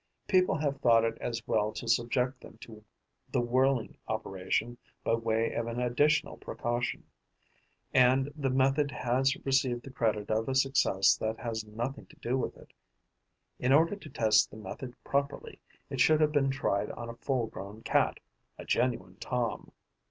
[0.27, 2.83] People have thought it as well to subject them to
[3.31, 7.03] the whirling operation by way of an additional precaution;
[7.93, 12.35] and the method has received the credit of a success that has nothing to do
[12.35, 12.73] with it.
[13.59, 17.45] In order to test the method properly, it should have been tried on a full
[17.45, 18.19] grown Cat,
[18.57, 19.71] a genuine Tom.